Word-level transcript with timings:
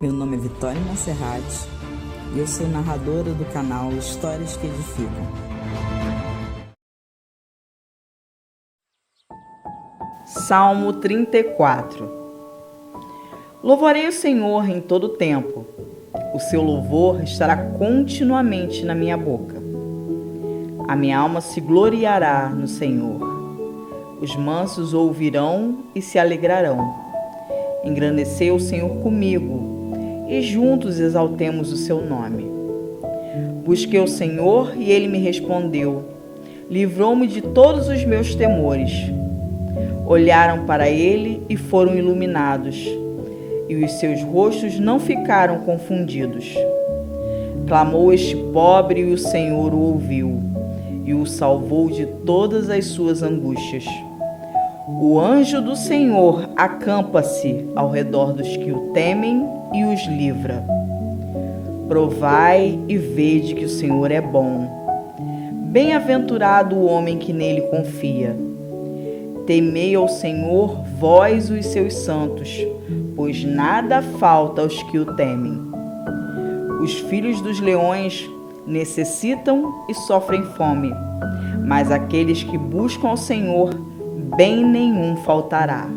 Meu 0.00 0.12
nome 0.12 0.36
é 0.36 0.38
Vitória 0.38 0.80
Monserrat 0.80 1.42
e 2.32 2.38
eu 2.38 2.46
sou 2.46 2.68
narradora 2.68 3.32
do 3.34 3.44
canal 3.46 3.90
Histórias 3.90 4.56
que 4.56 4.68
Edificam. 4.68 5.26
Salmo 10.24 10.92
34 10.92 12.08
Louvarei 13.60 14.06
o 14.06 14.12
Senhor 14.12 14.70
em 14.70 14.80
todo 14.80 15.06
o 15.08 15.16
tempo. 15.16 15.66
O 16.32 16.38
seu 16.38 16.62
louvor 16.62 17.20
estará 17.24 17.56
continuamente 17.56 18.84
na 18.84 18.94
minha 18.94 19.16
boca. 19.16 19.56
A 20.86 20.94
minha 20.94 21.18
alma 21.18 21.40
se 21.40 21.60
gloriará 21.60 22.48
no 22.50 22.68
Senhor. 22.68 23.18
Os 24.20 24.36
mansos 24.36 24.94
ouvirão 24.94 25.86
e 25.92 26.00
se 26.00 26.20
alegrarão. 26.20 26.94
Engrandeceu 27.82 28.54
o 28.54 28.60
Senhor 28.60 29.02
comigo 29.02 29.76
e 30.28 30.42
juntos 30.42 31.00
exaltemos 31.00 31.72
o 31.72 31.76
seu 31.76 32.04
nome. 32.04 32.44
Busquei 33.64 34.00
o 34.00 34.06
Senhor 34.06 34.74
e 34.76 34.90
ele 34.90 35.08
me 35.08 35.18
respondeu. 35.18 36.04
Livrou-me 36.70 37.26
de 37.26 37.40
todos 37.40 37.88
os 37.88 38.04
meus 38.04 38.34
temores. 38.34 38.92
Olharam 40.06 40.66
para 40.66 40.88
ele 40.88 41.42
e 41.48 41.56
foram 41.56 41.96
iluminados, 41.96 42.86
e 43.68 43.76
os 43.76 43.92
seus 43.92 44.22
rostos 44.22 44.78
não 44.78 45.00
ficaram 45.00 45.60
confundidos. 45.60 46.54
Clamou 47.66 48.12
este 48.12 48.36
pobre 48.36 49.00
e 49.00 49.12
o 49.12 49.18
Senhor 49.18 49.74
o 49.74 49.78
ouviu, 49.78 50.40
e 51.04 51.12
o 51.14 51.26
salvou 51.26 51.90
de 51.90 52.06
todas 52.06 52.70
as 52.70 52.86
suas 52.86 53.22
angústias. 53.22 53.84
O 54.90 55.20
anjo 55.20 55.60
do 55.60 55.76
Senhor 55.76 56.48
acampa-se 56.56 57.68
ao 57.76 57.90
redor 57.90 58.32
dos 58.32 58.56
que 58.56 58.72
o 58.72 58.90
temem 58.94 59.46
e 59.74 59.84
os 59.84 60.06
livra. 60.06 60.64
Provai 61.86 62.78
e 62.88 62.96
vede 62.96 63.54
que 63.54 63.66
o 63.66 63.68
Senhor 63.68 64.10
é 64.10 64.22
bom. 64.22 64.66
Bem-aventurado 65.52 66.74
o 66.74 66.86
homem 66.86 67.18
que 67.18 67.34
nele 67.34 67.60
confia. 67.62 68.34
Temei 69.46 69.94
ao 69.94 70.08
Senhor, 70.08 70.82
vós 70.98 71.50
os 71.50 71.66
seus 71.66 71.92
santos, 71.92 72.66
pois 73.14 73.44
nada 73.44 74.00
falta 74.00 74.62
aos 74.62 74.82
que 74.84 74.98
o 74.98 75.14
temem. 75.16 75.60
Os 76.82 76.94
filhos 76.94 77.42
dos 77.42 77.60
leões 77.60 78.26
necessitam 78.66 79.84
e 79.86 79.92
sofrem 79.92 80.42
fome, 80.56 80.90
mas 81.66 81.92
aqueles 81.92 82.42
que 82.42 82.56
buscam 82.56 83.08
ao 83.08 83.16
Senhor 83.18 83.97
bem 84.36 84.64
nenhum 84.64 85.16
faltará. 85.16 85.88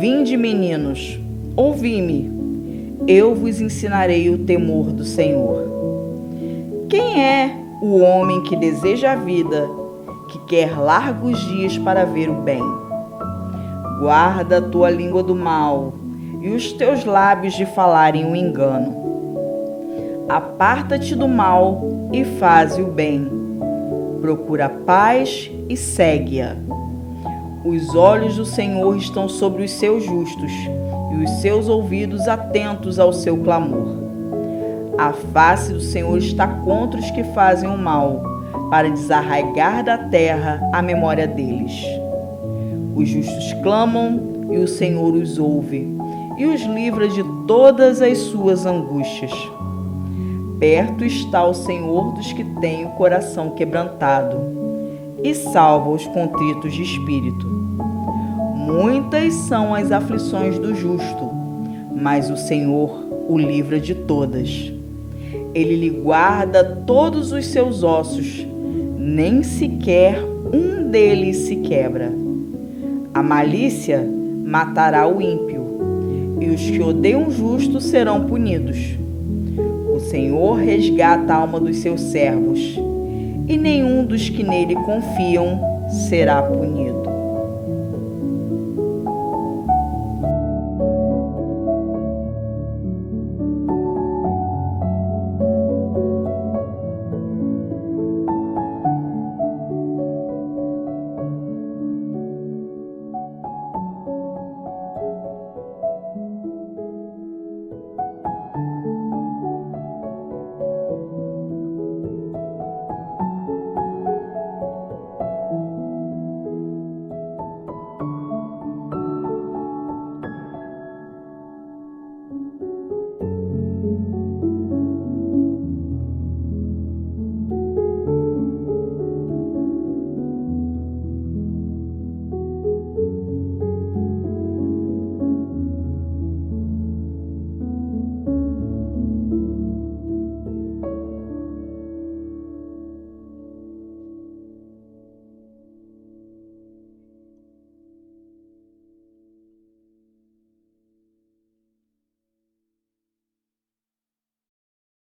Vinde, 0.00 0.36
meninos, 0.36 1.18
ouvi-me, 1.56 2.30
eu 3.06 3.34
vos 3.34 3.60
ensinarei 3.60 4.30
o 4.30 4.38
temor 4.38 4.86
do 4.86 5.04
Senhor. 5.04 5.64
Quem 6.88 7.22
é 7.22 7.54
o 7.82 7.98
homem 7.98 8.42
que 8.42 8.56
deseja 8.56 9.12
a 9.12 9.16
vida, 9.16 9.68
que 10.28 10.38
quer 10.46 10.78
largos 10.78 11.38
dias 11.48 11.76
para 11.76 12.04
ver 12.04 12.30
o 12.30 12.34
bem? 12.34 12.62
Guarda 14.00 14.58
a 14.58 14.62
tua 14.62 14.90
língua 14.90 15.22
do 15.22 15.34
mal 15.34 15.92
e 16.40 16.50
os 16.50 16.72
teus 16.72 17.04
lábios 17.04 17.54
de 17.54 17.66
falarem 17.66 18.30
o 18.30 18.34
engano. 18.34 19.04
Aparta-te 20.28 21.14
do 21.14 21.28
mal 21.28 22.08
e 22.12 22.24
faze 22.24 22.80
o 22.80 22.86
bem. 22.86 23.43
Procura 24.24 24.64
a 24.64 24.68
paz 24.70 25.50
e 25.68 25.76
segue-a. 25.76 26.56
Os 27.62 27.94
olhos 27.94 28.38
do 28.38 28.46
Senhor 28.46 28.96
estão 28.96 29.28
sobre 29.28 29.62
os 29.62 29.70
seus 29.70 30.02
justos 30.02 30.50
e 31.12 31.22
os 31.22 31.28
seus 31.42 31.68
ouvidos 31.68 32.26
atentos 32.26 32.98
ao 32.98 33.12
seu 33.12 33.36
clamor. 33.36 33.86
A 34.96 35.12
face 35.12 35.74
do 35.74 35.80
Senhor 35.82 36.16
está 36.16 36.48
contra 36.48 36.98
os 36.98 37.10
que 37.10 37.22
fazem 37.34 37.68
o 37.68 37.76
mal, 37.76 38.22
para 38.70 38.88
desarraigar 38.88 39.84
da 39.84 39.98
terra 39.98 40.58
a 40.72 40.80
memória 40.80 41.26
deles. 41.26 41.84
Os 42.96 43.06
justos 43.06 43.52
clamam 43.62 44.48
e 44.50 44.56
o 44.56 44.66
Senhor 44.66 45.12
os 45.12 45.38
ouve 45.38 45.86
e 46.38 46.46
os 46.46 46.62
livra 46.62 47.08
de 47.08 47.22
todas 47.46 48.00
as 48.00 48.16
suas 48.16 48.64
angústias. 48.64 49.32
Perto 50.58 51.04
está 51.04 51.44
o 51.44 51.52
Senhor 51.52 52.12
dos 52.12 52.32
que 52.32 52.44
têm 52.60 52.84
o 52.86 52.90
coração 52.90 53.50
quebrantado 53.50 54.36
e 55.22 55.34
salva 55.34 55.90
os 55.90 56.06
contritos 56.06 56.74
de 56.74 56.82
espírito. 56.82 57.46
Muitas 58.54 59.34
são 59.34 59.74
as 59.74 59.90
aflições 59.90 60.58
do 60.58 60.74
justo, 60.74 61.30
mas 61.94 62.30
o 62.30 62.36
Senhor 62.36 63.04
o 63.28 63.36
livra 63.36 63.80
de 63.80 63.94
todas. 63.94 64.72
Ele 65.54 65.76
lhe 65.76 65.90
guarda 65.90 66.64
todos 66.86 67.32
os 67.32 67.46
seus 67.46 67.82
ossos, 67.82 68.46
nem 68.96 69.42
sequer 69.42 70.22
um 70.52 70.88
deles 70.88 71.36
se 71.38 71.56
quebra. 71.56 72.12
A 73.12 73.22
malícia 73.22 74.06
matará 74.44 75.06
o 75.06 75.20
ímpio, 75.20 75.64
e 76.40 76.48
os 76.48 76.60
que 76.62 76.80
odeiam 76.80 77.26
o 77.26 77.30
justo 77.30 77.80
serão 77.80 78.24
punidos. 78.24 79.03
Senhor 80.14 80.54
resgata 80.60 81.34
a 81.34 81.38
alma 81.38 81.58
dos 81.58 81.78
seus 81.78 82.00
servos 82.00 82.60
e 83.48 83.56
nenhum 83.56 84.06
dos 84.06 84.28
que 84.28 84.44
nele 84.44 84.76
confiam 84.76 85.60
será 86.08 86.40
punido. 86.40 87.13